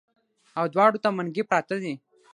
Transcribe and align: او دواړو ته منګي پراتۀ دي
او 0.57 0.65
دواړو 0.73 0.97
ته 1.03 1.09
منګي 1.17 1.43
پراتۀ 1.49 1.77
دي 1.83 1.93